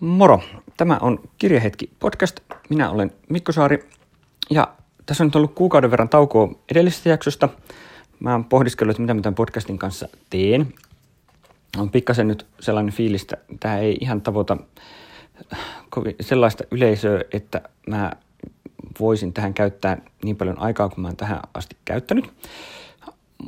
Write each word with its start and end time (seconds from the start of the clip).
Moro! 0.00 0.42
Tämä 0.76 0.98
on 1.00 1.20
Kirjahetki 1.38 1.90
podcast. 2.00 2.40
Minä 2.68 2.90
olen 2.90 3.12
Mikko 3.28 3.52
Saari 3.52 3.88
ja 4.50 4.68
tässä 5.06 5.24
on 5.24 5.26
nyt 5.26 5.36
ollut 5.36 5.54
kuukauden 5.54 5.90
verran 5.90 6.08
taukoa 6.08 6.54
edellisestä 6.70 7.08
jaksosta. 7.08 7.48
Mä 8.20 8.32
oon 8.32 8.44
pohdiskellut, 8.44 8.90
että 8.90 9.02
mitä 9.02 9.14
mä 9.14 9.20
tämän 9.20 9.34
podcastin 9.34 9.78
kanssa 9.78 10.08
teen. 10.30 10.74
On 11.78 11.90
pikkasen 11.90 12.28
nyt 12.28 12.46
sellainen 12.60 12.94
fiilis, 12.94 13.22
että 13.22 13.36
tämä 13.60 13.78
ei 13.78 13.98
ihan 14.00 14.20
tavoita 14.20 14.56
sellaista 16.20 16.64
yleisöä, 16.70 17.20
että 17.32 17.60
mä 17.86 18.12
voisin 19.00 19.32
tähän 19.32 19.54
käyttää 19.54 19.98
niin 20.24 20.36
paljon 20.36 20.58
aikaa 20.58 20.88
kuin 20.88 21.00
mä 21.00 21.08
oon 21.08 21.16
tähän 21.16 21.40
asti 21.54 21.76
käyttänyt. 21.84 22.32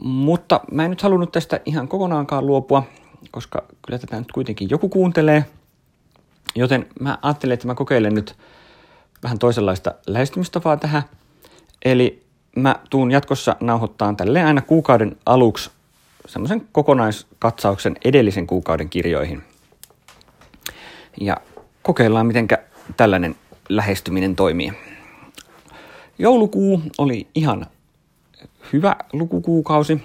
Mutta 0.02 0.60
mä 0.72 0.84
en 0.84 0.90
nyt 0.90 1.02
halunnut 1.02 1.32
tästä 1.32 1.60
ihan 1.64 1.88
kokonaankaan 1.88 2.46
luopua, 2.46 2.82
koska 3.30 3.64
kyllä 3.86 3.98
tätä 3.98 4.18
nyt 4.18 4.32
kuitenkin 4.32 4.70
joku 4.70 4.88
kuuntelee– 4.88 5.44
Joten 6.54 6.86
mä 7.00 7.18
ajattelin, 7.22 7.54
että 7.54 7.66
mä 7.66 7.74
kokeilen 7.74 8.14
nyt 8.14 8.36
vähän 9.22 9.38
toisenlaista 9.38 9.94
lähestymistapaa 10.06 10.76
tähän. 10.76 11.02
Eli 11.84 12.22
mä 12.56 12.76
tuun 12.90 13.10
jatkossa 13.10 13.56
nauhoittaa 13.60 14.14
tälle 14.14 14.42
aina 14.42 14.60
kuukauden 14.60 15.16
aluksi 15.26 15.70
semmoisen 16.26 16.68
kokonaiskatsauksen 16.72 17.96
edellisen 18.04 18.46
kuukauden 18.46 18.88
kirjoihin. 18.88 19.42
Ja 21.20 21.36
kokeillaan, 21.82 22.26
miten 22.26 22.48
tällainen 22.96 23.36
lähestyminen 23.68 24.36
toimii. 24.36 24.72
Joulukuu 26.18 26.82
oli 26.98 27.28
ihan 27.34 27.66
hyvä 28.72 28.96
lukukuukausi. 29.12 30.02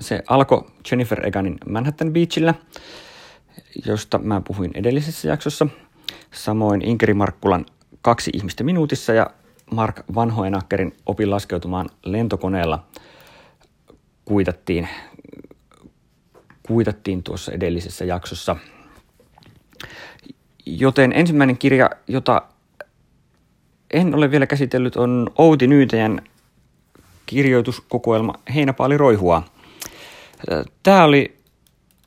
Se 0.00 0.22
alkoi 0.28 0.64
Jennifer 0.90 1.26
Eganin 1.26 1.58
Manhattan 1.68 2.12
Beachillä– 2.12 2.54
josta 3.86 4.18
mä 4.18 4.40
puhuin 4.40 4.70
edellisessä 4.74 5.28
jaksossa. 5.28 5.66
Samoin 6.32 6.88
Inkeri 6.88 7.14
Markkulan 7.14 7.66
kaksi 8.02 8.30
ihmistä 8.34 8.64
minuutissa 8.64 9.12
ja 9.12 9.30
Mark 9.70 10.00
Vanhoenakkerin 10.14 10.96
opin 11.06 11.30
laskeutumaan 11.30 11.88
lentokoneella 12.04 12.86
kuitattiin, 14.24 14.88
kuitattiin 16.66 17.22
tuossa 17.22 17.52
edellisessä 17.52 18.04
jaksossa. 18.04 18.56
Joten 20.66 21.12
ensimmäinen 21.12 21.58
kirja, 21.58 21.90
jota 22.08 22.42
en 23.90 24.14
ole 24.14 24.30
vielä 24.30 24.46
käsitellyt, 24.46 24.96
on 24.96 25.30
Outi 25.38 25.66
Nyytäjän 25.66 26.22
kirjoituskokoelma 27.26 28.34
Heinäpaali 28.54 28.96
Roihua. 28.96 29.42
Tämä 30.82 31.04
oli 31.04 31.38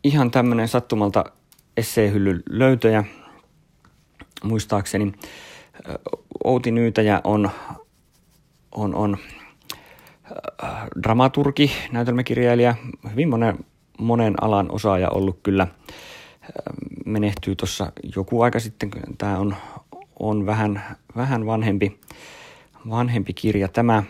ihan 0.04 0.32
tämmöinen 0.32 0.68
sattumalta 0.68 1.26
esseehyllyn 1.78 2.44
löytöjä. 2.50 3.04
Muistaakseni 4.44 5.14
Outi 6.44 6.72
Nyytäjä 6.72 7.22
on, 7.24 7.50
on, 8.72 8.96
on 8.96 9.18
dramaturgi, 11.04 11.72
näytelmäkirjailija, 11.92 12.76
hyvin 13.12 13.30
monen, 13.30 13.66
monen 14.00 14.44
alan 14.44 14.72
osaaja 14.72 15.10
ollut 15.10 15.40
kyllä. 15.44 15.68
Menehtyy 17.06 17.56
tuossa 17.56 17.92
joku 18.16 18.42
aika 18.42 18.60
sitten, 18.60 18.92
tämä 19.18 19.38
on, 19.38 19.56
on 20.20 20.46
vähän, 20.46 20.82
vähän 21.16 21.46
vanhempi, 21.46 22.00
vanhempi 22.90 23.34
kirja 23.34 23.68
tämä. 23.68 24.04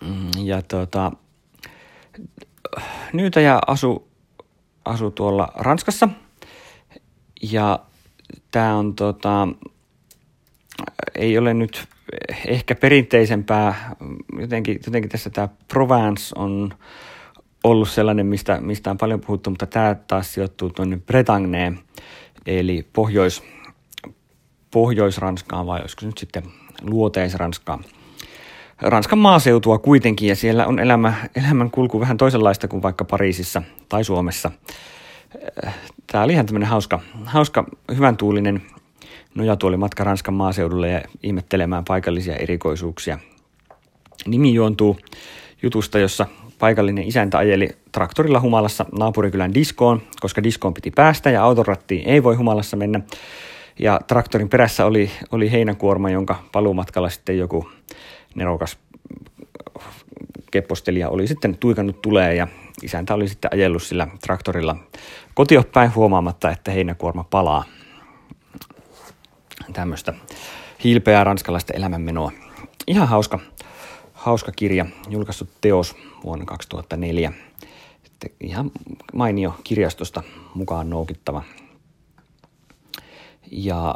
Mm, 0.00 0.44
ja 0.44 0.62
tota, 0.62 1.12
Nyytäjä 3.12 3.58
asui 3.66 4.02
asu 4.84 5.10
tuolla 5.10 5.52
Ranskassa– 5.54 6.08
ja 7.42 7.80
tämä 8.50 8.76
on 8.76 8.94
tota, 8.94 9.48
ei 11.14 11.38
ole 11.38 11.54
nyt 11.54 11.88
ehkä 12.46 12.74
perinteisempää, 12.74 13.94
jotenkin, 14.40 14.80
jotenkin 14.86 15.10
tässä 15.10 15.30
tämä 15.30 15.48
Provence 15.68 16.34
on 16.36 16.74
ollut 17.64 17.88
sellainen, 17.88 18.26
mistä, 18.26 18.60
mistä 18.60 18.90
on 18.90 18.98
paljon 18.98 19.20
puhuttu, 19.20 19.50
mutta 19.50 19.66
tämä 19.66 19.94
taas 19.94 20.34
sijoittuu 20.34 20.70
tuonne 20.70 20.98
Bretagneen, 21.06 21.78
eli 22.46 22.86
Pohjois, 22.92 23.42
Pohjois-Ranskaan 24.70 25.66
vai 25.66 25.80
olisiko 25.80 26.06
nyt 26.06 26.18
sitten 26.18 26.42
Luoteis-Ranskaan. 26.82 27.84
Ranskan 28.80 29.18
maaseutua 29.18 29.78
kuitenkin 29.78 30.28
ja 30.28 30.36
siellä 30.36 30.66
on 30.66 30.78
elämä, 30.78 31.14
elämän 31.36 31.70
kulku 31.70 32.00
vähän 32.00 32.16
toisenlaista 32.16 32.68
kuin 32.68 32.82
vaikka 32.82 33.04
Pariisissa 33.04 33.62
tai 33.88 34.04
Suomessa 34.04 34.50
tämä 36.06 36.24
oli 36.24 36.32
ihan 36.32 36.46
tämmöinen 36.46 36.68
hauska, 36.68 37.00
hauska, 37.24 37.64
hyvän 37.96 38.16
tuulinen 38.16 38.62
nojatuolimatka 39.34 40.04
Ranskan 40.04 40.34
maaseudulle 40.34 40.88
ja 40.88 41.00
ihmettelemään 41.22 41.84
paikallisia 41.84 42.36
erikoisuuksia. 42.36 43.18
Nimi 44.26 44.54
juontuu 44.54 44.98
jutusta, 45.62 45.98
jossa 45.98 46.26
paikallinen 46.58 47.04
isäntä 47.04 47.38
ajeli 47.38 47.68
traktorilla 47.92 48.40
humalassa 48.40 48.86
naapurikylän 48.98 49.54
diskoon, 49.54 50.02
koska 50.20 50.42
diskoon 50.42 50.74
piti 50.74 50.90
päästä 50.90 51.30
ja 51.30 51.42
autorattiin 51.42 52.08
ei 52.08 52.22
voi 52.22 52.34
humalassa 52.34 52.76
mennä. 52.76 53.00
Ja 53.78 54.00
traktorin 54.06 54.48
perässä 54.48 54.86
oli, 54.86 55.10
oli 55.32 55.52
heinäkuorma, 55.52 56.10
jonka 56.10 56.42
paluumatkalla 56.52 57.08
sitten 57.08 57.38
joku 57.38 57.70
nerokas 58.34 58.78
keppostelija 60.50 61.08
oli 61.08 61.26
sitten 61.26 61.56
tuikannut 61.56 62.02
tulee 62.02 62.34
ja 62.34 62.48
isäntä 62.82 63.14
oli 63.14 63.28
sitten 63.28 63.50
ajellut 63.54 63.82
sillä 63.82 64.08
traktorilla 64.22 64.76
kotiopäin 65.34 65.94
huomaamatta, 65.94 66.50
että 66.50 66.70
heinäkuorma 66.70 67.24
palaa. 67.24 67.64
Tämmöistä 69.72 70.14
hilpeää 70.84 71.24
ranskalaista 71.24 71.72
elämänmenoa. 71.72 72.32
Ihan 72.86 73.08
hauska, 73.08 73.38
hauska 74.12 74.52
kirja, 74.52 74.86
julkaistu 75.08 75.48
teos 75.60 75.96
vuonna 76.24 76.44
2004. 76.44 77.32
Sitten 78.04 78.30
ihan 78.40 78.70
mainio 79.12 79.54
kirjastosta 79.64 80.22
mukaan 80.54 80.90
noukittava. 80.90 81.42
Ja 83.50 83.94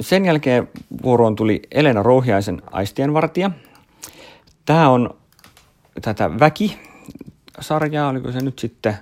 sen 0.00 0.24
jälkeen 0.24 0.68
vuoroon 1.02 1.36
tuli 1.36 1.62
Elena 1.70 2.02
Rouhiaisen 2.02 2.62
Aistienvartija. 2.70 3.50
Tämä 4.64 4.88
on 4.88 5.20
tätä 6.02 6.30
Väki-sarjaa, 7.56 8.08
oliko 8.08 8.32
se 8.32 8.40
nyt 8.40 8.58
sitten 8.58 8.96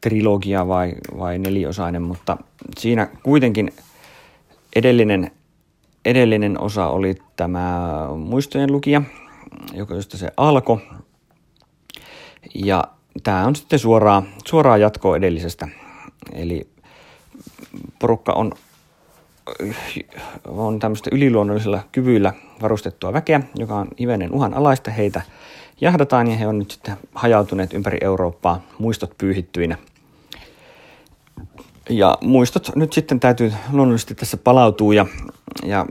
trilogia 0.00 0.68
vai, 0.68 0.92
vai 1.18 1.38
neliosainen, 1.38 2.02
mutta 2.02 2.36
siinä 2.78 3.08
kuitenkin 3.22 3.72
edellinen, 4.76 5.30
edellinen 6.04 6.60
osa 6.60 6.86
oli 6.86 7.14
tämä 7.36 7.90
muistojen 8.16 8.72
lukija, 8.72 9.02
joka 9.74 9.94
josta 9.94 10.16
se 10.16 10.32
alkoi. 10.36 10.78
Ja 12.54 12.84
tämä 13.22 13.46
on 13.46 13.56
sitten 13.56 13.78
suoraa, 13.78 14.22
suoraa 14.46 14.76
jatkoa 14.76 15.16
edellisestä. 15.16 15.68
Eli 16.32 16.68
porukka 17.98 18.32
on, 18.32 18.52
on 20.46 20.78
tämmöistä 20.78 21.10
yliluonnollisilla 21.12 21.80
kyvyillä 21.92 22.32
varustettua 22.62 23.12
väkeä, 23.12 23.40
joka 23.54 23.74
on 23.74 23.88
hivenen 24.00 24.32
uhanalaista. 24.32 24.90
Heitä 24.90 25.22
jahdataan 25.82 26.26
ja 26.26 26.36
he 26.36 26.46
on 26.46 26.58
nyt 26.58 26.70
sitten 26.70 26.96
hajautuneet 27.14 27.74
ympäri 27.74 27.98
Eurooppaa 28.00 28.62
muistot 28.78 29.18
pyyhittyinä. 29.18 29.76
Ja 31.90 32.18
muistot 32.20 32.76
nyt 32.76 32.92
sitten 32.92 33.20
täytyy 33.20 33.52
luonnollisesti 33.72 34.14
tässä 34.14 34.36
palautua 34.36 34.94
ja, 34.94 35.06
ja 35.64 35.86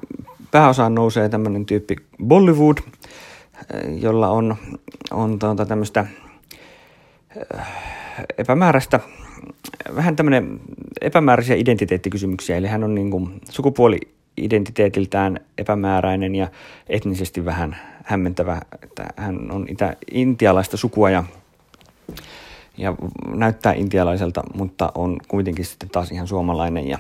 pääosaan 0.52 0.96
nousee 0.96 1.30
tämmöinen 1.30 1.66
tyyppi 1.66 1.96
Bollywood, 2.28 2.78
jolla 4.00 4.30
on, 4.30 4.56
on 5.12 5.40
tuota 5.40 5.66
tämmöistä 5.66 6.06
äh, 7.60 7.68
epämääräistä, 8.38 9.00
vähän 9.96 10.16
tämmöinen 10.16 10.60
epämääräisiä 11.02 11.56
identiteettikysymyksiä, 11.56 12.58
eli 12.58 12.68
hän 12.68 12.84
on 12.84 12.96
niin 12.96 13.12
kuin 13.12 13.42
sukupuoli-identiteetiltään 13.50 15.40
epämääräinen 15.58 16.36
ja 16.36 16.48
etnisesti 16.90 17.46
vähän 17.46 17.91
hämmentävä, 18.04 18.62
että 18.84 19.06
hän 19.16 19.52
on 19.52 19.66
itä, 19.70 19.96
intialaista 20.12 20.78
sukua 20.78 21.10
ja, 21.10 21.24
ja 22.78 22.96
näyttää 23.28 23.74
intialaiselta, 23.74 24.44
mutta 24.54 24.92
on 24.96 25.18
kuitenkin 25.28 25.66
sitten 25.66 25.90
taas 25.90 26.12
ihan 26.12 26.28
suomalainen 26.28 26.88
ja 26.88 27.00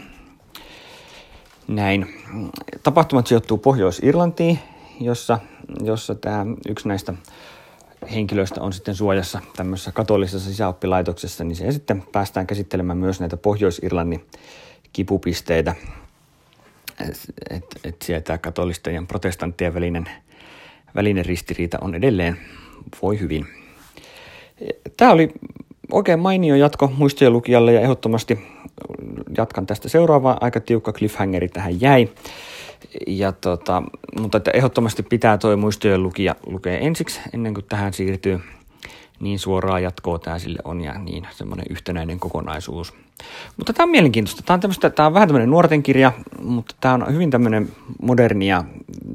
näin. 1.68 2.14
Tapahtumat 2.84 3.28
sijoittuu 3.28 3.58
Pohjois-Irlantiin, 3.58 4.60
jossa, 5.00 5.40
jossa 5.84 6.16
tämä 6.16 6.46
yksi 6.70 6.88
näistä 6.88 7.14
henkilöistä 8.14 8.62
on 8.62 8.74
sitten 8.74 8.96
suojassa 8.96 9.42
tämmöisessä 9.56 9.92
katolisessa 9.92 10.50
sisäoppilaitoksessa, 10.50 11.44
niin 11.44 11.56
se 11.56 11.72
sitten 11.72 12.04
päästään 12.12 12.48
käsittelemään 12.48 12.98
myös 12.98 13.20
näitä 13.20 13.38
Pohjois-Irlannin 13.38 14.26
kipupisteitä, 14.94 15.76
että 17.50 17.80
et 17.84 18.02
sieltä 18.02 18.38
katolisten 18.38 18.96
ja 18.96 19.04
protestanttien 19.08 19.74
välinen 19.74 20.10
välinen 20.96 21.26
ristiriita 21.26 21.78
on 21.82 21.96
edelleen 21.96 22.38
voi 23.02 23.20
hyvin. 23.20 23.48
Tämä 24.98 25.12
oli 25.12 25.30
oikein 25.92 26.20
mainio 26.20 26.56
jatko 26.56 26.92
muistojen 26.98 27.34
lukijalle 27.34 27.74
ja 27.74 27.82
ehdottomasti 27.82 28.40
jatkan 29.38 29.68
tästä 29.68 29.90
seuraavaa. 29.90 30.38
Aika 30.42 30.60
tiukka 30.60 30.94
cliffhangeri 30.94 31.50
tähän 31.50 31.82
jäi. 31.82 32.10
Ja 33.08 33.32
tota, 33.32 33.84
mutta 34.20 34.38
että 34.38 34.52
ehdottomasti 34.52 35.04
pitää 35.04 35.38
toi 35.38 35.56
muistojen 35.56 36.04
lukija 36.04 36.36
lukea 36.46 36.78
ensiksi 36.78 37.20
ennen 37.34 37.54
kuin 37.54 37.66
tähän 37.70 37.94
siirtyy. 37.94 38.40
Niin 39.22 39.40
suoraa 39.40 39.80
jatkoa 39.80 40.20
tämä 40.20 40.40
sille 40.40 40.60
on 40.64 40.82
ja 40.82 40.98
niin 40.98 41.28
semmoinen 41.32 41.66
yhtenäinen 41.70 42.20
kokonaisuus. 42.20 42.94
Mutta 43.58 43.74
tämä 43.74 43.84
on 43.84 43.90
mielenkiintoista. 43.90 44.44
Tämä 44.46 44.56
on, 44.56 44.60
tämmöistä, 44.60 44.90
tämä 44.90 45.08
on 45.08 45.14
vähän 45.14 45.28
tämmöinen 45.28 45.50
nuorten 45.50 45.84
kirja, 45.84 46.12
mutta 46.42 46.76
tämä 46.80 46.94
on 46.94 47.14
hyvin 47.14 47.32
tämmöinen 47.32 47.70
modernia 48.02 48.64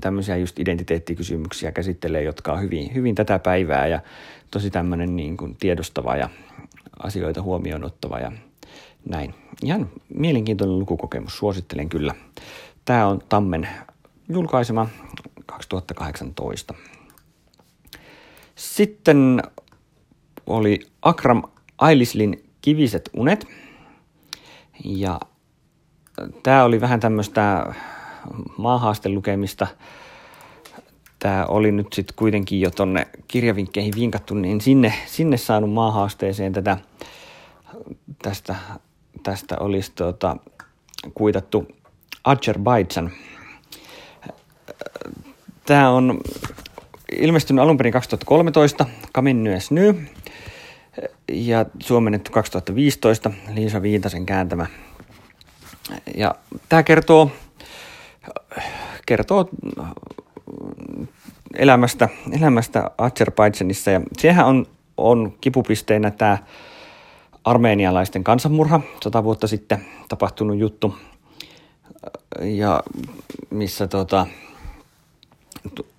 tämmöisiä 0.01 0.37
just 0.37 0.59
identiteettikysymyksiä 0.59 1.73
käsittelee, 1.73 2.23
jotka 2.23 2.53
on 2.53 2.61
hyvin, 2.61 2.95
hyvin 2.95 3.15
tätä 3.15 3.39
päivää 3.39 3.87
ja 3.87 4.01
tosi 4.51 4.71
tämmöinen 4.71 5.17
niin 5.17 5.37
kuin 5.37 5.57
tiedostava 5.61 6.17
ja 6.17 6.29
asioita 7.03 7.43
huomioon 7.43 7.85
ottava 7.85 8.19
ja 8.19 8.33
näin. 9.09 9.35
Ihan 9.63 9.91
mielenkiintoinen 10.15 10.79
lukukokemus, 10.79 11.39
suosittelen 11.39 11.89
kyllä. 11.89 12.15
Tämä 12.85 13.07
on 13.07 13.23
Tammen 13.29 13.69
julkaisema 14.29 14.89
2018. 15.47 16.75
Sitten 18.55 19.43
oli 20.47 20.81
Akram 21.03 21.43
Ailislin 21.79 22.45
Kiviset 22.63 23.11
unet. 23.17 23.47
Ja 24.85 25.21
tämä 26.43 26.65
oli 26.65 26.81
vähän 26.81 27.01
tämmöistä 27.01 27.67
maahaastelukemista. 28.57 29.67
Tämä 31.19 31.47
oli 31.47 31.73
nyt 31.73 31.93
sitten 31.93 32.17
kuitenkin 32.17 32.61
jo 32.61 32.71
tonne 32.71 33.07
kirjavinkkeihin 33.29 33.93
vinkattu, 33.97 34.35
niin 34.35 34.61
sinne, 34.61 34.93
sinne 35.07 35.37
saanut 35.37 35.73
maahaasteeseen 35.73 36.53
tätä, 36.53 36.77
tästä, 38.23 38.55
tästä 39.23 39.57
olisi 39.61 39.93
tuota, 39.95 40.37
kuitattu 41.15 41.69
Azerbaijan. 42.25 43.11
Tämä 45.67 45.91
on 45.91 46.21
ilmestynyt 47.13 47.63
alun 47.63 47.77
perin 47.77 47.93
2013, 47.93 48.87
Kamennyes 49.13 49.71
Ny, 49.71 49.95
ja 51.33 51.67
suomennettu 51.81 52.31
2015, 52.31 53.31
Liisa 53.55 53.83
Viitasen 53.83 54.27
kääntämä. 54.27 54.67
Ja 56.17 56.35
tämä 56.69 56.83
kertoo, 56.83 57.31
kertoo 59.07 59.49
elämästä, 61.57 62.09
elämästä 62.33 62.91
Azerbaidžanissa, 62.99 63.91
ja 63.91 64.01
sehän 64.19 64.47
on, 64.47 64.67
on 64.97 65.33
kipupisteenä 65.41 66.11
tämä 66.11 66.39
armeenialaisten 67.45 68.25
kansanmurha, 68.25 68.81
sata 69.03 69.25
vuotta 69.25 69.47
sitten 69.47 69.85
tapahtunut 70.09 70.59
juttu, 70.59 70.95
ja 72.41 72.83
missä 73.51 73.87
tota, 73.87 74.27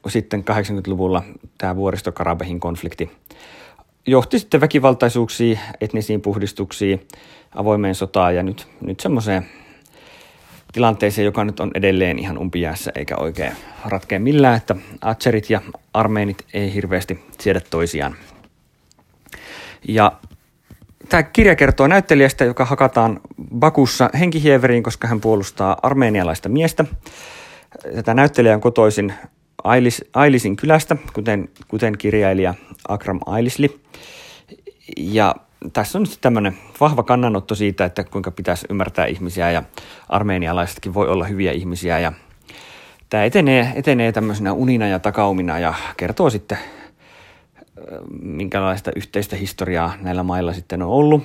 sitten 0.08 0.44
80-luvulla 0.52 1.24
tämä 1.58 1.76
vuoristokarabehin 1.76 2.60
konflikti 2.60 3.12
johti 4.08 4.40
sitten 4.40 4.62
väkivaltaisuuksiin, 4.62 5.60
etnisiin 5.82 6.22
puhdistuksiin, 6.22 7.08
avoimeen 7.56 7.96
sotaan 7.96 8.36
ja 8.36 8.44
nyt, 8.44 8.68
nyt 8.82 9.00
semmoiseen 9.00 9.46
tilanteeseen, 10.72 11.26
joka 11.26 11.44
nyt 11.44 11.60
on 11.60 11.72
edelleen 11.76 12.20
ihan 12.20 12.38
umpijäässä 12.38 12.92
eikä 12.96 13.16
oikein 13.16 13.52
ratkea 13.86 14.20
millään, 14.20 14.58
että 14.58 14.76
Atserit 15.02 15.50
ja 15.50 15.62
armeenit 15.94 16.46
ei 16.54 16.74
hirveästi 16.74 17.20
siedä 17.40 17.62
toisiaan. 17.70 18.16
Ja 19.88 20.12
tämä 21.10 21.24
kirja 21.24 21.56
kertoo 21.56 21.88
näyttelijästä, 21.88 22.46
joka 22.46 22.66
hakataan 22.66 23.20
Bakussa 23.60 24.10
henkihieveriin, 24.20 24.84
koska 24.84 25.08
hän 25.08 25.22
puolustaa 25.22 25.78
armeenialaista 25.84 26.50
miestä. 26.50 26.86
Tätä 27.96 28.14
näyttelijä 28.14 28.56
on 28.56 28.62
kotoisin 28.62 29.14
Ailis, 29.68 30.06
Ailisin 30.14 30.56
kylästä, 30.56 30.96
kuten, 31.14 31.50
kuten 31.68 31.98
kirjailija 31.98 32.54
Akram 32.88 33.20
Ailisli. 33.26 33.80
Ja 34.98 35.36
tässä 35.74 35.98
on 35.98 36.04
nyt 36.04 36.18
tämmöinen 36.22 36.58
vahva 36.80 37.04
kannanotto 37.04 37.56
siitä, 37.56 37.86
että 37.86 38.04
kuinka 38.04 38.32
pitäisi 38.32 38.66
ymmärtää 38.70 39.06
ihmisiä 39.06 39.52
ja 39.52 39.64
armeenialaisetkin 40.10 40.94
voi 40.94 41.08
olla 41.08 41.26
hyviä 41.26 41.52
ihmisiä 41.52 42.00
ja 42.00 42.12
tämä 43.10 43.24
etenee, 43.24 43.72
etenee 43.76 44.12
tämmöisenä 44.12 44.54
unina 44.54 44.88
ja 44.88 45.00
takaumina 45.00 45.60
ja 45.60 45.74
kertoo 45.98 46.30
sitten, 46.30 46.58
minkälaista 48.22 48.92
yhteistä 48.96 49.36
historiaa 49.36 49.94
näillä 50.02 50.24
mailla 50.24 50.54
sitten 50.54 50.82
on 50.82 50.90
ollut. 50.90 51.24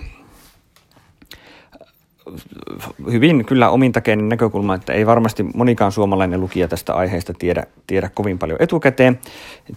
Hyvin 3.10 3.44
kyllä 3.44 3.70
omintakeinen 3.70 4.28
näkökulma, 4.28 4.74
että 4.74 4.92
ei 4.92 5.06
varmasti 5.06 5.42
monikaan 5.42 5.92
suomalainen 5.92 6.40
lukija 6.40 6.68
tästä 6.68 6.94
aiheesta 6.94 7.34
tiedä, 7.38 7.66
tiedä 7.86 8.10
kovin 8.14 8.38
paljon 8.38 8.62
etukäteen. 8.62 9.20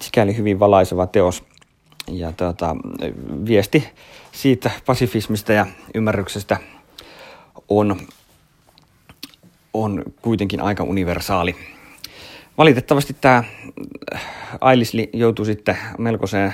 Sikäli 0.01 0.37
hyvin 0.37 0.59
valaiseva 0.59 1.07
teos– 1.07 1.43
ja 2.11 2.31
tota, 2.31 2.75
viesti 3.45 3.89
siitä 4.31 4.71
pasifismista 4.85 5.53
ja 5.53 5.65
ymmärryksestä 5.93 6.57
on, 7.69 7.99
on 9.73 10.03
kuitenkin 10.21 10.61
aika 10.61 10.83
universaali. 10.83 11.55
Valitettavasti 12.57 13.15
tämä 13.21 13.43
Ailisli 14.61 15.09
joutui 15.13 15.45
sitten 15.45 15.77
melkoiseen 15.97 16.53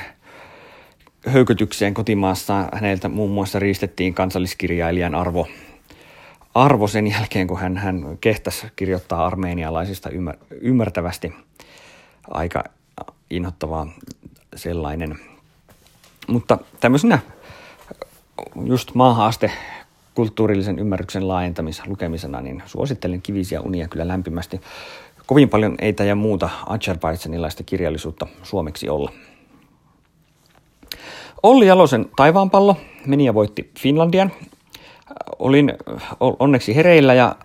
höykötykseen 1.27 1.93
kotimaassa. 1.93 2.69
Häneltä 2.73 3.09
muun 3.09 3.31
muassa 3.31 3.59
riistettiin 3.59 4.13
kansalliskirjailijan 4.13 5.15
arvo, 5.15 5.47
arvo 6.56 6.88
sen 6.88 7.07
jälkeen, 7.07 7.48
kun 7.48 7.59
hän, 7.59 7.77
hän 7.77 8.18
kehtäsi 8.21 8.68
kirjoittaa 8.75 9.25
armeenialaisista 9.25 10.09
ymmär, 10.09 10.38
ymmärtävästi. 10.51 11.33
Aika 12.30 12.63
inhottavaa 13.30 13.88
sellainen. 14.56 15.19
Mutta 16.27 16.57
tämmöisenä 16.80 17.19
just 18.65 18.95
maahaaste 18.95 19.51
kulttuurillisen 20.15 20.80
ymmärryksen 20.80 21.27
laajentamisen 21.27 21.89
lukemisena, 21.89 22.42
niin 22.42 22.63
suosittelen 22.65 23.21
Kivisiä 23.21 23.62
unia 23.62 23.88
kyllä 23.88 24.07
lämpimästi. 24.07 24.62
Kovin 25.25 25.50
paljon 25.50 25.75
ei 25.80 25.95
ja 26.07 26.15
muuta 26.15 26.50
Azerbaijanilaista 26.65 27.63
kirjallisuutta 27.63 28.27
suomeksi 28.44 28.89
olla. 28.89 29.12
Olli 31.44 31.68
Jalosen 31.68 32.06
Taivaanpallo 32.15 32.77
meni 33.06 33.25
ja 33.25 33.33
voitti 33.33 33.71
Finlandian. 33.80 34.31
Olin 35.40 35.74
onneksi 36.19 36.75
hereillä 36.75 37.13
ja 37.13 37.36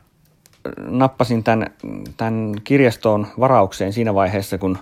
nappasin 0.79 1.45
tämän, 1.45 1.67
tämän 2.17 2.53
kirjastoon 2.65 3.27
varaukseen 3.41 3.93
siinä 3.93 4.15
vaiheessa, 4.15 4.59
kun 4.59 4.79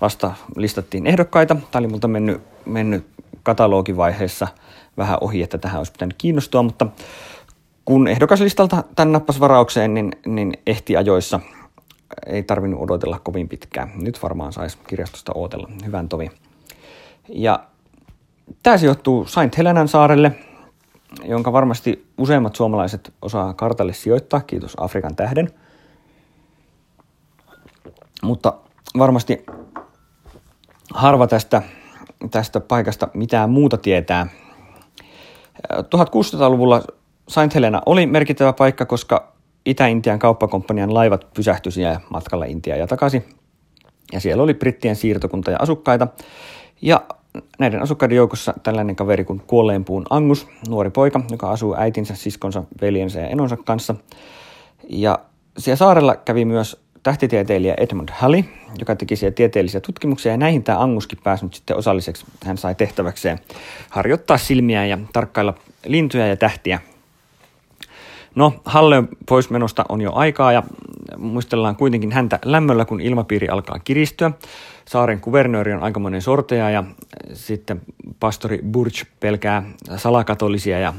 vasta 0.00 0.32
listattiin 0.56 1.06
ehdokkaita. 1.06 1.54
Tämä 1.54 1.80
oli 1.80 1.88
multa 1.88 2.08
mennyt, 2.08 2.42
mennyt 2.64 3.06
katalogivaiheessa 3.42 4.48
vähän 4.96 5.18
ohi, 5.20 5.42
että 5.42 5.58
tähän 5.58 5.78
olisi 5.78 5.92
pitänyt 5.92 6.14
kiinnostua, 6.18 6.62
mutta 6.62 6.86
kun 7.84 8.08
ehdokaslistalta 8.08 8.84
tämän 8.96 9.12
nappas 9.12 9.40
varaukseen, 9.40 9.94
niin, 9.94 10.12
niin 10.26 10.52
ehti 10.66 10.96
ajoissa. 10.96 11.40
Ei 12.26 12.42
tarvinnut 12.42 12.80
odotella 12.80 13.20
kovin 13.22 13.48
pitkään. 13.48 13.92
Nyt 13.94 14.22
varmaan 14.22 14.52
saisi 14.52 14.78
kirjastosta 14.86 15.32
odotella. 15.34 15.68
Hyvän 15.86 16.08
tovi. 16.08 16.30
Ja 17.28 17.64
tämä 18.62 18.78
sijoittuu 18.78 19.26
Saint 19.26 19.58
Helenan 19.58 19.88
saarelle, 19.88 20.32
jonka 21.24 21.52
varmasti 21.52 22.06
useimmat 22.18 22.56
suomalaiset 22.56 23.12
osaa 23.22 23.54
kartalle 23.54 23.92
sijoittaa, 23.92 24.40
kiitos 24.40 24.74
Afrikan 24.76 25.16
tähden. 25.16 25.50
Mutta 28.22 28.54
varmasti 28.98 29.46
harva 30.94 31.26
tästä 31.26 31.62
tästä 32.30 32.60
paikasta 32.60 33.08
mitään 33.14 33.50
muuta 33.50 33.78
tietää. 33.78 34.26
1600-luvulla 35.72 36.82
Saint 37.28 37.54
Helena 37.54 37.82
oli 37.86 38.06
merkittävä 38.06 38.52
paikka, 38.52 38.86
koska 38.86 39.32
Itä-Intian 39.66 40.18
kauppakomppanian 40.18 40.94
laivat 40.94 41.26
pysähtyivät 41.34 42.02
matkalla 42.10 42.44
Intiaan 42.44 42.80
ja 42.80 42.86
takaisin. 42.86 43.24
Ja 44.12 44.20
siellä 44.20 44.42
oli 44.42 44.54
brittien 44.54 44.96
siirtokunta 44.96 45.50
ja 45.50 45.56
asukkaita. 45.60 46.08
Ja 46.82 47.00
näiden 47.58 47.82
asukkaiden 47.82 48.16
joukossa 48.16 48.54
tällainen 48.62 48.96
kaveri 48.96 49.24
kuin 49.24 49.42
kuolleenpuun 49.46 50.06
Angus, 50.10 50.48
nuori 50.68 50.90
poika, 50.90 51.20
joka 51.30 51.50
asuu 51.50 51.74
äitinsä, 51.78 52.14
siskonsa, 52.14 52.64
veljensä 52.80 53.20
ja 53.20 53.28
enonsa 53.28 53.56
kanssa. 53.56 53.94
Ja 54.88 55.18
siellä 55.58 55.76
saarella 55.76 56.16
kävi 56.16 56.44
myös 56.44 56.84
tähtitieteilijä 57.02 57.74
Edmund 57.78 58.08
Halley, 58.12 58.44
joka 58.78 58.96
teki 58.96 59.16
siellä 59.16 59.34
tieteellisiä 59.34 59.80
tutkimuksia, 59.80 60.32
ja 60.32 60.38
näihin 60.38 60.64
tämä 60.64 60.80
Anguskin 60.82 61.18
päässyt 61.24 61.54
sitten 61.54 61.76
osalliseksi. 61.76 62.26
Hän 62.44 62.58
sai 62.58 62.74
tehtäväkseen 62.74 63.38
harjoittaa 63.90 64.38
silmiä 64.38 64.86
ja 64.86 64.98
tarkkailla 65.12 65.54
lintuja 65.86 66.26
ja 66.26 66.36
tähtiä. 66.36 66.80
No, 68.34 68.52
Halle 68.64 69.02
poismenosta 69.28 69.84
on 69.88 70.00
jo 70.00 70.12
aikaa, 70.14 70.52
ja 70.52 70.62
muistellaan 71.18 71.76
kuitenkin 71.76 72.12
häntä 72.12 72.38
lämmöllä, 72.44 72.84
kun 72.84 73.00
ilmapiiri 73.00 73.48
alkaa 73.48 73.78
kiristyä. 73.78 74.30
Saaren 74.88 75.20
kuvernööri 75.20 75.72
on 75.72 75.82
aikamoinen 75.82 76.22
sorteja 76.22 76.70
ja 76.70 76.84
sitten 77.32 77.82
pastori 78.20 78.60
Burch 78.70 79.06
pelkää 79.20 79.62
salakatolisia 79.96 80.78
ja 80.78 80.92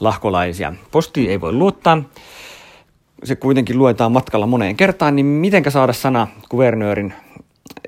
lahkolaisia. 0.00 0.72
Posti 0.90 1.28
ei 1.28 1.40
voi 1.40 1.52
luottaa. 1.52 2.02
Se 3.24 3.36
kuitenkin 3.36 3.78
luetaan 3.78 4.12
matkalla 4.12 4.46
moneen 4.46 4.76
kertaan, 4.76 5.16
niin 5.16 5.26
mitenkä 5.26 5.70
saada 5.70 5.92
sana 5.92 6.26
kuvernöörin 6.48 7.14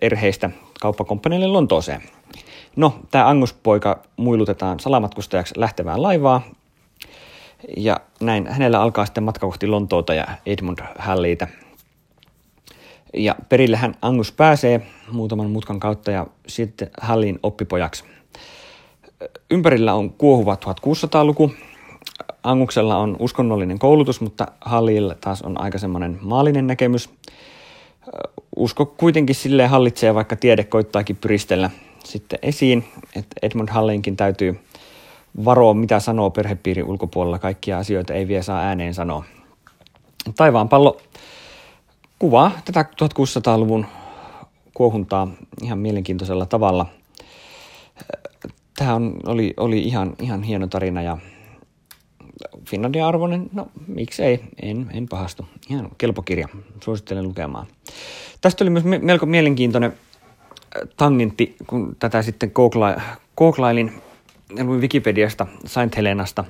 erheistä 0.00 0.50
kauppakomppanille 0.80 1.46
Lontooseen? 1.46 2.02
No, 2.76 2.98
tämä 3.10 3.28
Angus-poika 3.28 4.02
muilutetaan 4.16 4.80
salamatkustajaksi 4.80 5.54
lähtevään 5.56 6.02
laivaa, 6.02 6.42
ja 7.76 8.00
näin 8.20 8.46
hänellä 8.46 8.80
alkaa 8.80 9.04
sitten 9.06 9.24
matka 9.24 9.46
kohti 9.46 9.66
Lontoota 9.66 10.14
ja 10.14 10.26
Edmund 10.46 10.78
Halliitä. 10.98 11.48
Ja 13.14 13.36
perillehän 13.48 13.94
Angus 14.02 14.32
pääsee 14.32 14.86
muutaman 15.12 15.50
mutkan 15.50 15.80
kautta 15.80 16.10
ja 16.10 16.26
sitten 16.46 16.90
Halliin 17.00 17.38
oppipojaksi. 17.42 18.04
Ympärillä 19.50 19.94
on 19.94 20.10
kuohuva 20.10 20.54
1600-luku. 20.54 21.52
Anguksella 22.42 22.96
on 22.96 23.16
uskonnollinen 23.18 23.78
koulutus, 23.78 24.20
mutta 24.20 24.46
Hallilla 24.60 25.14
taas 25.14 25.42
on 25.42 25.60
aika 25.60 25.78
semmoinen 25.78 26.18
maallinen 26.20 26.66
näkemys. 26.66 27.10
Usko 28.56 28.86
kuitenkin 28.86 29.34
sille 29.34 29.66
hallitsee, 29.66 30.14
vaikka 30.14 30.36
tiede 30.36 30.64
koittaakin 30.64 31.16
pyristellä 31.16 31.70
sitten 32.04 32.38
esiin, 32.42 32.84
että 33.16 33.36
Edmund 33.42 33.68
Hallinkin 33.68 34.16
täytyy 34.16 34.60
varoa, 35.44 35.74
mitä 35.74 36.00
sanoo 36.00 36.30
perhepiirin 36.30 36.84
ulkopuolella. 36.84 37.38
Kaikkia 37.38 37.78
asioita 37.78 38.14
ei 38.14 38.28
vielä 38.28 38.42
saa 38.42 38.60
ääneen 38.60 38.94
sanoa. 38.94 39.24
Taivaan 40.36 40.68
pallo 40.68 41.00
kuvaa 42.18 42.50
tätä 42.64 42.82
1600-luvun 42.82 43.86
kuohuntaa 44.74 45.28
ihan 45.62 45.78
mielenkiintoisella 45.78 46.46
tavalla. 46.46 46.86
Tämä 48.76 49.00
oli, 49.26 49.54
oli 49.56 49.78
ihan, 49.78 50.14
ihan 50.22 50.42
hieno 50.42 50.66
tarina 50.66 51.02
ja 51.02 51.18
Finlandia 52.64 53.08
arvoinen, 53.08 53.50
no 53.52 53.68
miksei, 53.86 54.40
en, 54.62 54.90
en 54.92 55.08
pahastu. 55.08 55.46
Ihan 55.70 55.90
kelpo 55.98 56.22
kirja, 56.22 56.48
suosittelen 56.84 57.24
lukemaan. 57.24 57.66
Tästä 58.40 58.64
oli 58.64 58.70
myös 58.70 58.84
melko 58.84 59.26
mielenkiintoinen 59.26 59.92
tangentti, 60.96 61.56
kun 61.66 61.96
tätä 61.98 62.22
sitten 62.22 62.52
googlailin 63.36 63.92
luin 64.62 64.80
Wikipediasta 64.80 65.46
Saint 65.66 65.96
Helenasta. 65.96 66.44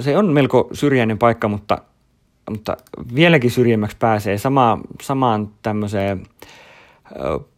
Se 0.00 0.16
on 0.16 0.26
melko 0.26 0.68
syrjäinen 0.72 1.18
paikka, 1.18 1.48
mutta, 1.48 1.78
mutta 2.50 2.76
vieläkin 3.14 3.50
syrjemmäksi 3.50 3.96
pääsee 4.00 4.38
sama, 4.38 4.78
samaan 5.02 5.50
tämmöiseen 5.62 6.26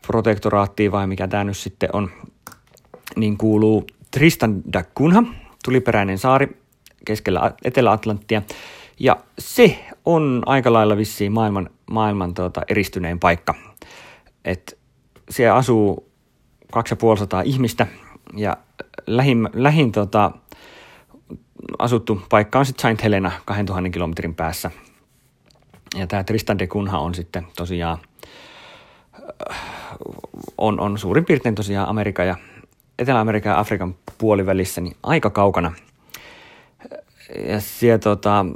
protektoraattiin 0.06 0.92
vai 0.92 1.06
mikä 1.06 1.28
tämä 1.28 1.44
nyt 1.44 1.56
sitten 1.56 1.88
on, 1.92 2.10
niin 3.16 3.36
kuuluu 3.36 3.86
Tristan 4.10 4.62
da 4.72 4.84
Cunha, 4.98 5.22
tuliperäinen 5.64 6.18
saari 6.18 6.62
keskellä 7.06 7.52
Etelä-Atlanttia. 7.64 8.42
Ja 9.00 9.16
se 9.38 9.78
on 10.04 10.42
aika 10.46 10.72
lailla 10.72 10.96
vissiin 10.96 11.32
maailman, 11.32 11.70
maailman 11.90 12.34
tuota, 12.34 12.60
eristynein 12.68 13.20
paikka. 13.20 13.54
Et 14.44 14.78
siellä 15.30 15.54
asuu 15.54 16.08
2500 16.72 17.42
ihmistä 17.42 17.86
ja 18.36 18.56
lähin, 19.06 19.48
lähin 19.52 19.92
tota, 19.92 20.32
asuttu 21.78 22.22
paikka 22.30 22.58
on 22.58 22.66
sitten 22.66 22.82
Saint 22.82 23.02
Helena 23.02 23.32
2000 23.44 23.90
kilometrin 23.90 24.34
päässä. 24.34 24.70
Ja 25.98 26.06
tämä 26.06 26.24
Tristan 26.24 26.58
de 26.58 26.66
Cunha 26.66 26.98
on 26.98 27.14
sitten 27.14 27.46
tosiaan, 27.56 27.98
äh, 29.50 29.56
on, 30.58 30.80
on 30.80 30.98
suurin 30.98 31.24
piirtein 31.24 31.54
tosiaan 31.54 31.88
Amerikan 31.88 32.26
ja 32.26 32.36
Etelä-Amerikan 32.98 33.50
ja 33.50 33.58
Afrikan 33.58 33.94
puolivälissä, 34.18 34.80
niin 34.80 34.96
aika 35.02 35.30
kaukana. 35.30 35.72
Ja 37.48 37.60
siellä, 37.60 37.98
tota, 37.98 38.46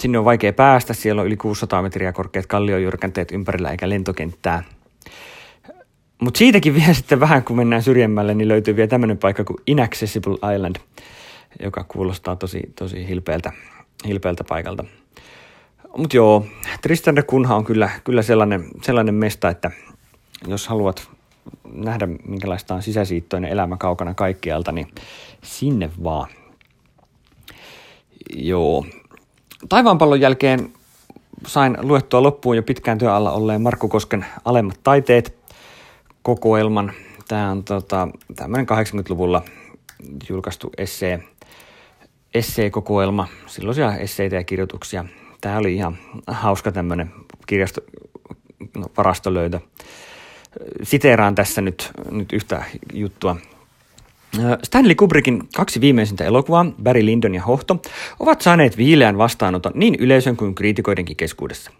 sinne 0.00 0.18
on 0.18 0.24
vaikea 0.24 0.52
päästä, 0.52 0.94
siellä 0.94 1.20
on 1.20 1.26
yli 1.26 1.36
600 1.36 1.82
metriä 1.82 2.12
korkeat 2.12 2.46
kalliojyrkänteet 2.46 3.32
ympärillä 3.32 3.70
eikä 3.70 3.88
lentokenttää– 3.88 4.62
mutta 6.22 6.38
siitäkin 6.38 6.74
vielä 6.74 6.94
sitten 6.94 7.20
vähän, 7.20 7.44
kun 7.44 7.56
mennään 7.56 7.82
syrjemmälle, 7.82 8.34
niin 8.34 8.48
löytyy 8.48 8.76
vielä 8.76 8.88
tämmöinen 8.88 9.18
paikka 9.18 9.44
kuin 9.44 9.56
Inaccessible 9.66 10.54
Island, 10.54 10.76
joka 11.62 11.84
kuulostaa 11.84 12.36
tosi, 12.36 12.60
tosi 12.76 13.08
hilpeältä, 13.08 13.52
hilpeältä 14.06 14.44
paikalta. 14.48 14.84
Mutta 15.96 16.16
joo, 16.16 16.46
Tristan 16.82 17.16
de 17.16 17.22
Kunha 17.22 17.56
on 17.56 17.64
kyllä, 17.64 17.90
kyllä 18.04 18.22
sellainen, 18.22 18.64
sellainen 18.82 19.14
mesta, 19.14 19.48
että 19.48 19.70
jos 20.46 20.68
haluat 20.68 21.10
nähdä, 21.72 22.06
minkälaista 22.06 22.74
on 22.74 22.82
sisäsiittoinen 22.82 23.50
elämä 23.50 23.76
kaukana 23.76 24.14
kaikkialta, 24.14 24.72
niin 24.72 24.88
sinne 25.42 25.90
vaan. 26.04 26.28
Joo. 28.34 28.86
Taivaanpallon 29.68 30.20
jälkeen 30.20 30.72
sain 31.46 31.76
luettua 31.80 32.22
loppuun 32.22 32.56
jo 32.56 32.62
pitkään 32.62 32.98
työn 32.98 33.12
alla 33.12 33.32
olleen 33.32 33.62
Markku 33.62 33.88
Kosken 33.88 34.26
alemmat 34.44 34.80
taiteet 34.82 35.34
kokoelman. 36.22 36.92
Tämä 37.28 37.50
on 37.50 37.64
tota, 37.64 38.08
tämmöinen 38.36 38.66
80-luvulla 38.66 39.42
julkaistu 40.28 40.70
essee, 40.78 41.22
essee-kokoelma, 42.34 43.28
silloisia 43.46 43.96
esseitä 43.96 44.36
ja 44.36 44.44
kirjoituksia. 44.44 45.04
Tämä 45.40 45.58
oli 45.58 45.74
ihan 45.74 45.98
hauska 46.26 46.72
tämmöinen 46.72 47.10
kirjasto, 47.46 47.80
no, 48.76 48.86
varastolöytö. 48.96 49.60
Siteeraan 50.82 51.34
tässä 51.34 51.60
nyt, 51.60 51.90
nyt 52.10 52.32
yhtä 52.32 52.64
juttua 52.92 53.36
Stanley 54.62 54.94
Kubrickin 54.94 55.42
kaksi 55.56 55.80
viimeisintä 55.80 56.24
elokuvaa, 56.24 56.66
Barry 56.82 57.06
Lyndon 57.06 57.34
ja 57.34 57.42
Hohto, 57.42 57.82
ovat 58.20 58.40
saaneet 58.40 58.76
viileän 58.76 59.18
vastaanoton 59.18 59.72
niin 59.74 59.94
yleisön 59.98 60.36
kuin 60.36 60.54
kriitikoidenkin 60.54 61.16
keskuudessa. 61.16 61.70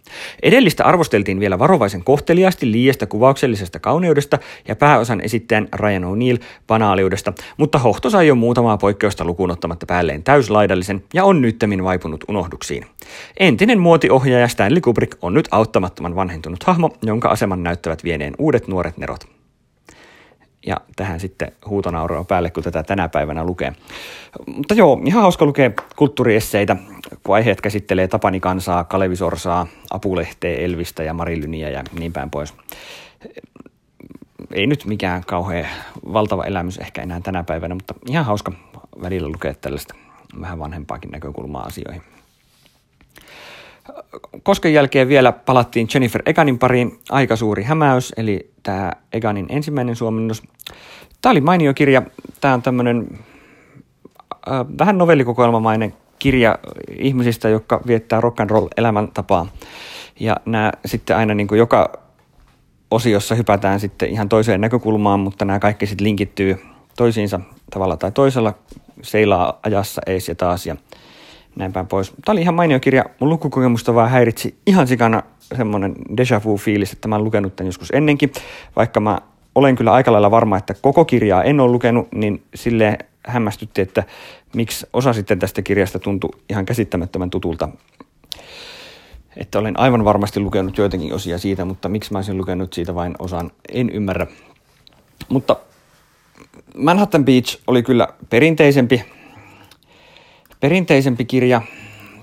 Edellistä 0.43 0.85
arvosteltiin 0.85 1.41
vielä 1.41 1.59
varovaisen 1.59 2.05
kohteliaasti 2.05 2.73
liiasta 2.73 3.07
kuvauksellisesta 3.07 3.79
kauneudesta 3.79 4.39
ja 4.69 4.77
pääosan 4.77 5.21
esittäjän 5.21 5.69
Ryan 5.75 6.05
O'Neill 6.05 6.43
banaaliudesta, 6.67 7.33
mutta 7.57 7.79
Hohto 7.79 8.11
sai 8.11 8.27
jo 8.27 8.35
muutamaa 8.35 8.77
poikkeusta 8.77 9.25
lukuun 9.25 9.51
ottamatta 9.51 9.87
päälleen 9.87 10.23
täyslaidallisen 10.23 11.05
ja 11.15 11.25
on 11.25 11.43
nyttemmin 11.43 11.85
vaipunut 11.85 12.25
unohduksiin. 12.29 12.87
Entinen 13.41 13.81
muotiohjaaja 13.81 14.49
Stanley 14.49 14.81
Kubrick 14.81 15.19
on 15.23 15.35
nyt 15.35 15.49
auttamattoman 15.51 16.17
vanhentunut 16.17 16.65
hahmo, 16.65 16.91
jonka 17.03 17.29
aseman 17.29 17.63
näyttävät 17.63 18.05
vieneen 18.05 18.35
uudet 18.39 18.69
nuoret 18.69 18.99
nerot 18.99 19.38
ja 20.69 20.77
tähän 20.97 21.21
sitten 21.21 21.53
huutonauroa 21.67 22.25
päälle, 22.25 22.51
kun 22.51 22.63
tätä 22.63 22.83
tänä 22.83 23.09
päivänä 23.09 23.45
lukee. 23.45 23.73
Mutta 24.47 24.75
joo, 24.75 25.01
ihan 25.05 25.23
hauska 25.23 25.45
lukea 25.45 25.71
kulttuuriesseitä, 25.97 26.77
kun 27.23 27.35
aiheet 27.35 27.61
käsittelee 27.61 28.09
Tapani 28.09 28.41
Kansaa, 28.41 28.85
Kalevi 28.85 29.17
Sorsaa, 29.17 29.67
Apulehteä, 29.91 30.57
Elvistä 30.57 31.03
ja 31.03 31.15
Marilyniä 31.15 31.71
ja 31.71 31.83
niin 31.99 32.13
päin 32.13 32.31
pois. 32.31 32.55
Ei 34.53 34.67
nyt 34.67 34.85
mikään 34.85 35.25
kauhean 35.27 35.67
valtava 36.13 36.45
elämys 36.45 36.79
ehkä 36.79 37.03
enää 37.03 37.21
tänä 37.21 37.45
päivänä, 37.45 37.75
mutta 37.75 37.95
ihan 38.09 38.25
hauska 38.25 38.53
välillä 39.03 39.29
lukea 39.29 39.55
tällaista 39.55 39.95
vähän 40.41 40.59
vanhempaakin 40.59 41.11
näkökulmaa 41.11 41.63
asioihin. 41.65 42.03
Kosken 44.43 44.75
jälkeen 44.75 45.09
vielä 45.09 45.33
palattiin 45.33 45.89
Jennifer 45.95 46.23
Eganin 46.27 46.59
pariin 46.59 46.99
Aika 47.11 47.37
suuri 47.37 47.63
hämäys, 47.63 48.13
eli 48.17 48.51
tämä 48.69 48.93
Eganin 49.13 49.47
ensimmäinen 49.49 49.97
suomennos. 49.97 50.43
Tämä 51.23 51.31
oli 51.31 51.41
mainio 51.41 51.75
kirja. 51.75 52.03
Tämä 52.41 52.55
on 52.55 52.63
tämmöinen 52.63 53.09
äh, 54.51 54.67
vähän 54.79 54.99
novellikokoelmamainen 54.99 55.95
kirja 56.19 56.59
ihmisistä, 56.99 57.49
jotka 57.49 57.81
viettää 57.87 58.21
rock 58.21 58.41
and 58.41 58.51
roll 58.51 58.69
elämäntapaa. 58.77 59.47
Ja 60.21 60.37
nämä 60.47 60.73
sitten 60.87 61.17
aina 61.17 61.35
niin 61.35 61.49
kuin 61.49 61.59
joka 61.59 61.93
osiossa 62.91 63.35
hypätään 63.35 63.81
sitten 63.81 64.09
ihan 64.09 64.29
toiseen 64.29 64.61
näkökulmaan, 64.61 65.21
mutta 65.21 65.45
nämä 65.45 65.59
kaikki 65.59 65.87
sitten 65.87 66.05
linkittyy 66.05 66.59
toisiinsa 66.97 67.41
tavalla 67.71 67.97
tai 67.97 68.13
toisella, 68.13 68.55
seilaa 69.03 69.59
ajassa 69.63 70.03
ees 70.07 70.29
ja 70.29 70.35
taas. 70.35 70.67
Ja 70.67 70.77
näin 71.59 71.73
päin 71.73 71.87
pois. 71.87 72.13
Tämä 72.25 72.33
oli 72.33 72.43
ihan 72.43 72.55
mainio 72.55 72.81
kirja. 72.81 73.05
Mun 73.21 73.29
lukukokemusta 73.31 73.95
vaan 73.95 74.11
häiritsi 74.11 74.59
ihan 74.67 74.87
sikana 74.87 75.23
semmoinen 75.57 75.95
deja 76.17 76.41
vu-fiilis, 76.45 76.93
että 76.93 77.09
mä 77.09 77.15
oon 77.15 77.25
lukenut 77.25 77.57
tämän 77.57 77.69
joskus 77.69 77.91
ennenkin. 77.91 78.33
Vaikka 78.77 79.01
mä 79.01 79.19
olen 79.55 79.77
kyllä 79.77 79.93
aika 79.93 80.13
lailla 80.13 80.31
varma, 80.31 80.57
että 80.57 80.75
koko 80.81 81.05
kirjaa 81.05 81.43
en 81.43 81.61
ole 81.61 81.73
lukenut, 81.73 82.09
niin 82.15 82.43
sille 82.55 82.99
hämmästytti, 83.27 83.81
että 83.81 84.05
miksi 84.55 84.87
osa 84.93 85.13
sitten 85.13 85.39
tästä 85.39 85.63
kirjasta 85.63 85.99
tuntui 85.99 86.31
ihan 86.51 86.67
käsittämättömän 86.67 87.31
tutulta. 87.31 87.69
Että 89.37 89.59
olen 89.59 89.81
aivan 89.81 90.05
varmasti 90.05 90.41
lukenut 90.41 90.79
joitakin 90.79 91.15
osia 91.15 91.39
siitä, 91.39 91.65
mutta 91.65 91.89
miksi 91.89 92.13
mä 92.13 92.19
olisin 92.19 92.39
lukenut 92.39 92.73
siitä 92.73 92.95
vain 92.95 93.15
osan, 93.19 93.51
en 93.73 93.91
ymmärrä. 93.91 94.27
Mutta 95.29 95.57
Manhattan 96.77 97.25
Beach 97.25 97.61
oli 97.67 97.83
kyllä 97.83 98.09
perinteisempi, 98.31 99.05
perinteisempi 100.61 101.25
kirja. 101.25 101.63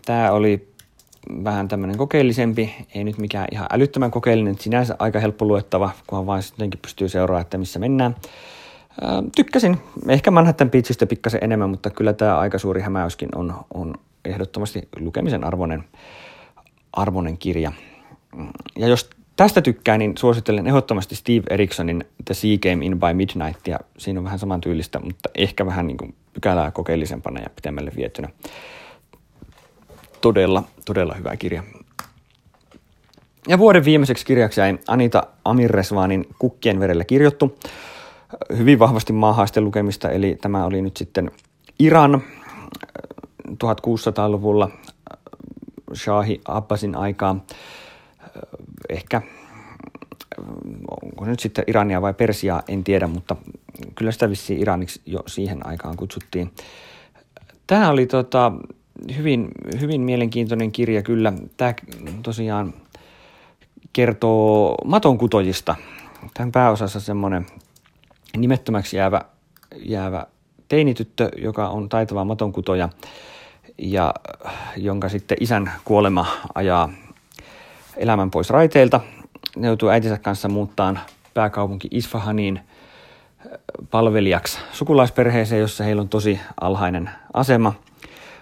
Tämä 0.06 0.32
oli 0.32 0.75
vähän 1.44 1.68
tämmöinen 1.68 1.98
kokeellisempi, 1.98 2.75
ei 2.96 3.04
nyt 3.04 3.18
mikään 3.18 3.48
ihan 3.51 3.68
älyttömän 3.72 4.12
kokeellinen, 4.12 4.60
sinänsä 4.60 4.96
aika 5.00 5.20
helppo 5.20 5.46
luettava, 5.46 5.92
kunhan 6.08 6.25
vaan 6.25 6.42
jotenkin 6.51 6.80
pystyy 6.82 7.10
seuraamaan, 7.10 7.42
että 7.42 7.58
missä 7.58 7.80
mennään. 7.80 8.15
Ää, 9.01 9.24
tykkäsin, 9.36 9.77
ehkä 10.08 10.32
Manhattan 10.32 10.72
Beachistä 10.72 11.06
pikkasen 11.06 11.44
enemmän, 11.44 11.70
mutta 11.70 11.89
kyllä 11.89 12.13
tämä 12.13 12.38
aika 12.38 12.58
suuri 12.58 12.82
hämäyskin 12.82 13.30
on, 13.36 13.54
on 13.74 13.96
ehdottomasti 14.25 14.89
lukemisen 15.00 15.44
arvoinen, 15.44 15.84
arvoinen 16.94 17.38
kirja. 17.38 17.72
Ja 18.80 18.88
jos 18.88 19.10
tästä 19.36 19.62
tykkää, 19.62 19.98
niin 19.98 20.18
suosittelen 20.18 20.68
ehdottomasti 20.68 21.15
Steve 21.15 21.44
Eriksonin 21.50 22.06
The 22.25 22.34
Sea 22.34 22.58
Game 22.58 22.86
in 22.86 23.00
by 23.00 23.13
Midnight, 23.13 23.68
ja 23.68 23.80
siinä 23.98 24.20
on 24.20 24.24
vähän 24.24 24.39
saman 24.39 24.62
tyylistä, 24.62 25.00
mutta 25.00 25.30
ehkä 25.36 25.65
vähän 25.65 25.88
niin 25.88 25.98
kuin 25.98 26.15
pykälää 26.36 26.72
kokeellisempana 26.72 27.39
ja 27.39 27.50
pitemmälle 27.56 27.92
vietynä. 27.96 28.30
Todella, 30.22 30.63
todella 30.86 31.13
hyvä 31.13 31.38
kirja. 31.38 31.63
Ja 33.48 33.58
vuoden 33.58 33.86
viimeiseksi 33.86 34.25
kirjaksi 34.25 34.62
jäi 34.62 34.77
Anita 34.88 35.24
Amirresvanin 35.46 36.27
Kukkien 36.39 36.80
verellä 36.80 37.04
kirjoittu. 37.04 37.60
Hyvin 38.58 38.80
vahvasti 38.80 39.13
maahaisten 39.13 39.63
lukemista, 39.63 40.10
eli 40.10 40.38
tämä 40.42 40.65
oli 40.65 40.82
nyt 40.82 40.98
sitten 40.98 41.32
Iran 41.80 42.22
1600-luvulla 43.50 44.70
Shahi 45.94 46.42
Abbasin 46.48 46.96
aikaa. 46.96 47.46
Ehkä 48.89 49.22
onko 51.01 51.25
nyt 51.25 51.39
sitten 51.39 51.63
Irania 51.68 52.01
vai 52.01 52.13
Persiaa, 52.13 52.63
en 52.68 52.84
tiedä, 52.84 53.08
mutta 53.08 53.36
kyllä 53.96 54.12
sitä 54.12 54.30
vissiin 54.30 54.62
Iraniksi 54.62 55.01
jo 55.06 55.20
siihen 55.27 55.68
aikaan 55.68 55.98
kutsuttiin. 55.98 56.51
Tämä 57.68 57.89
oli 57.89 58.06
tota, 58.06 58.51
hyvin, 59.18 59.48
hyvin 59.82 60.01
mielenkiintoinen 60.01 60.72
kirja 60.72 61.01
kyllä. 61.01 61.34
Tämä 61.58 61.74
tosiaan 62.24 62.74
kertoo 63.94 64.75
matonkutojista. 64.86 65.75
Tämän 66.34 66.51
pääosassa 66.51 67.00
semmoinen 67.00 67.46
nimettömäksi 68.38 68.98
jäävä, 68.98 69.22
jäävä 69.75 70.25
teinityttö, 70.68 71.30
joka 71.38 71.70
on 71.70 71.89
taitava 71.89 72.25
matonkutoja 72.25 72.89
ja 73.77 74.13
jonka 74.77 75.10
sitten 75.10 75.38
isän 75.39 75.72
kuolema 75.86 76.25
ajaa 76.56 76.89
elämän 77.98 78.32
pois 78.32 78.50
raiteilta. 78.50 79.00
Ne 79.56 79.68
joutuu 79.68 79.89
äitinsä 79.89 80.18
kanssa 80.18 80.50
muuttaan 80.50 81.00
pääkaupunki 81.34 81.88
Isfahaniin 81.92 82.60
palvelijaksi 83.92 84.58
sukulaisperheeseen, 84.72 85.62
jossa 85.62 85.84
heillä 85.84 86.01
on 86.01 86.10
tosi 86.10 86.39
alhainen 86.62 87.10
asema. 87.34 87.74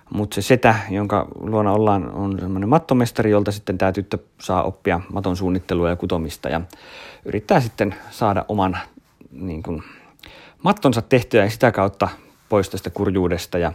Mutta 0.09 0.35
se 0.35 0.41
setä, 0.41 0.75
jonka 0.89 1.27
luona 1.39 1.71
ollaan, 1.71 2.11
on 2.11 2.39
semmoinen 2.39 2.69
mattomestari, 2.69 3.31
jolta 3.31 3.51
sitten 3.51 3.77
tämä 3.77 3.91
tyttö 3.91 4.17
saa 4.41 4.63
oppia 4.63 5.01
maton 5.13 5.37
suunnittelua 5.37 5.89
ja 5.89 5.95
kutomista 5.95 6.49
ja 6.49 6.61
yrittää 7.25 7.61
sitten 7.61 7.95
saada 8.11 8.45
oman 8.47 8.77
niin 9.31 9.63
kuin, 9.63 9.83
mattonsa 10.63 11.01
tehtyä 11.01 11.43
ja 11.43 11.49
sitä 11.49 11.71
kautta 11.71 12.09
pois 12.49 12.69
tästä 12.69 12.89
kurjuudesta. 12.89 13.57
Ja 13.57 13.73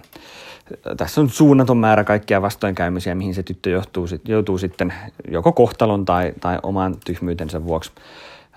tässä 0.97 1.21
on 1.21 1.31
suunnaton 1.31 1.77
määrä 1.77 2.05
kaikkia 2.05 2.43
vastoinkäymisiä, 2.43 3.15
mihin 3.15 3.35
se 3.35 3.43
tyttö 3.43 3.71
joutuu, 3.71 4.07
joutuu 4.25 4.59
sitten 4.59 4.95
joko 5.31 5.53
kohtalon 5.53 6.05
tai, 6.05 6.33
tai 6.41 6.59
oman 6.63 6.97
tyhmyytensä 7.07 7.65
vuoksi. 7.65 7.93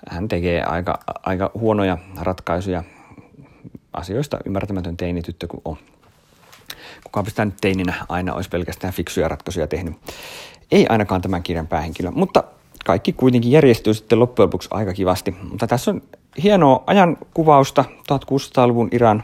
Hän 0.09 0.27
tekee 0.27 0.63
aika, 0.63 0.99
aika 1.23 1.51
huonoja 1.53 1.97
ratkaisuja 2.21 2.83
asioista 3.93 4.37
ymmärtämätön 4.45 4.97
teinityttö 4.97 5.47
kuin 5.47 5.61
on. 5.65 5.77
Kukaan 7.03 7.25
sitä 7.25 7.45
nyt 7.45 7.55
teininä 7.61 7.93
aina 8.09 8.33
olisi 8.33 8.49
pelkästään 8.49 8.93
fiksuja 8.93 9.27
ratkaisuja 9.27 9.67
tehnyt. 9.67 9.95
Ei 10.71 10.85
ainakaan 10.89 11.21
tämän 11.21 11.43
kirjan 11.43 11.67
päähenkilö, 11.67 12.11
mutta 12.11 12.43
kaikki 12.85 13.13
kuitenkin 13.13 13.51
järjestyy 13.51 13.93
sitten 13.93 14.19
loppujen 14.19 14.45
lopuksi 14.45 14.69
aika 14.71 14.93
kivasti. 14.93 15.35
Mutta 15.49 15.67
tässä 15.67 15.91
on 15.91 16.01
hienoa 16.43 16.83
ajankuvausta 16.87 17.85
1600-luvun 18.11 18.89
Iran 18.91 19.23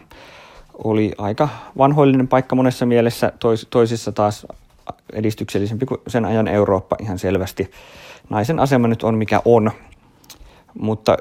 oli 0.84 1.12
aika 1.18 1.50
vanhoillinen 1.78 2.28
paikka 2.28 2.56
monessa 2.56 2.86
mielessä, 2.86 3.32
tois, 3.40 3.68
toisissa 3.70 4.12
taas 4.12 4.48
edistyksellisempi 5.14 5.86
kuin 5.86 6.02
sen 6.08 6.26
ajan 6.26 6.48
Eurooppa 6.48 6.96
ihan 7.02 7.20
selvästi. 7.20 7.72
Naisen 8.30 8.60
asema 8.60 8.88
nyt 8.88 9.04
on 9.04 9.18
mikä 9.18 9.42
on, 9.46 9.72
mutta 10.80 11.18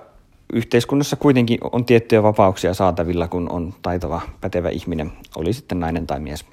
yhteiskunnassa 0.53 1.17
kuitenkin 1.17 1.59
on 1.73 1.85
tiettyjä 1.85 2.23
vapauksia 2.23 2.75
saatavilla, 2.75 3.29
kun 3.29 3.51
on 3.51 3.75
taitava, 3.83 4.21
pätevä 4.41 4.69
ihminen, 4.69 5.13
oli 5.37 5.53
sitten 5.53 5.81
nainen 5.81 6.07
tai 6.07 6.21
mies. 6.21 6.45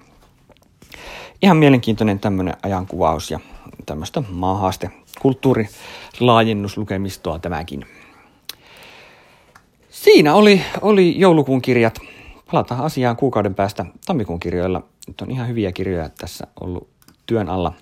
Ihan 1.41 1.57
mielenkiintoinen 1.57 2.19
tämmöinen 2.19 2.53
ajankuvaus 2.63 3.31
ja 3.31 3.39
tämmöistä 3.85 4.23
maahaaste 4.29 4.91
kulttuurilaajennus 5.21 6.77
tämäkin. 7.41 7.85
Siinä 9.89 10.35
oli, 10.35 10.61
oli 10.81 11.19
joulukuun 11.19 11.61
kirjat 11.61 11.99
palataan 12.51 12.81
asiaan 12.81 13.15
kuukauden 13.15 13.55
päästä 13.55 13.85
tammikuun 14.05 14.39
kirjoilla. 14.39 14.83
Nyt 15.07 15.21
on 15.21 15.31
ihan 15.31 15.47
hyviä 15.47 15.71
kirjoja 15.71 16.09
tässä 16.09 16.47
ollut 16.61 16.87
työn 17.25 17.49
alla. 17.49 17.73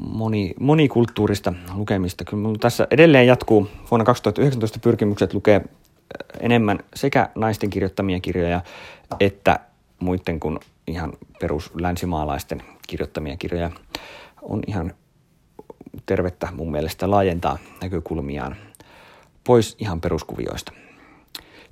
Moni, 0.00 0.54
monikulttuurista 0.60 1.52
lukemista. 1.74 2.24
Kyllä 2.24 2.58
tässä 2.60 2.86
edelleen 2.90 3.26
jatkuu 3.26 3.68
vuonna 3.90 4.04
2019 4.04 4.78
pyrkimykset 4.78 5.34
lukea 5.34 5.60
enemmän 6.40 6.78
sekä 6.94 7.28
naisten 7.34 7.70
kirjoittamia 7.70 8.20
kirjoja 8.20 8.60
että 9.20 9.60
muiden 10.00 10.40
kuin 10.40 10.58
ihan 10.86 11.12
perus 11.40 11.70
länsimaalaisten 11.74 12.62
kirjoittamia 12.86 13.36
kirjoja. 13.36 13.70
On 14.42 14.62
ihan 14.66 14.94
tervettä 16.06 16.48
mun 16.52 16.70
mielestä 16.70 17.10
laajentaa 17.10 17.58
näkökulmiaan 17.82 18.56
pois 19.44 19.76
ihan 19.78 20.00
peruskuvioista. 20.00 20.72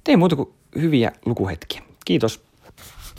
Tein 0.04 0.18
muuta 0.18 0.36
kuin 0.36 0.48
hyviä 0.74 1.12
lukuhetkiä. 1.26 1.82
Kiitos. 2.04 2.49